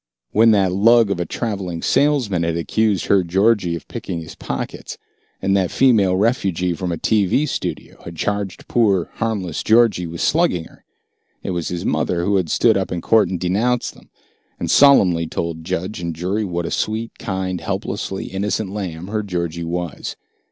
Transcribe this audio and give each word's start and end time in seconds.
When 0.31 0.49
that 0.49 0.71
lug 0.71 1.11
of 1.11 1.19
a 1.19 1.27
traveling 1.27 1.83
salesman 1.83 2.41
had 2.41 2.57
accused 2.57 3.05
her 3.05 3.23
Georgie 3.23 3.75
of 3.75 3.87
picking 3.87 4.19
his 4.19 4.33
pockets, 4.33 4.97
and 5.43 5.55
that 5.55 5.69
female 5.69 6.15
refugee 6.15 6.73
from 6.73 6.91
a 6.91 6.97
TV 6.97 7.47
studio 7.47 8.01
had 8.03 8.15
charged 8.15 8.67
poor 8.67 9.11
harmless 9.17 9.61
Georgie 9.61 10.07
with 10.07 10.19
slugging 10.19 10.63
her, 10.63 10.85
it 11.43 11.51
was 11.51 11.67
his 11.67 11.85
mother 11.85 12.25
who 12.25 12.37
had 12.37 12.49
stood 12.49 12.77
up 12.77 12.91
in 12.91 12.99
court 13.01 13.29
and 13.29 13.39
denounced 13.39 13.93
them, 13.93 14.09
and 14.59 14.71
solemnly 14.71 15.27
told 15.27 15.63
judge 15.63 15.99
and 15.99 16.15
jury 16.15 16.43
what 16.45 16.65
a 16.65 16.71
sweet, 16.71 17.11
kind, 17.19 17.61
helplessly 17.61 18.25
innocent 18.25 18.71
lamb 18.71 19.05
her 19.07 19.21
Georgie 19.21 19.63
was. 19.63 20.15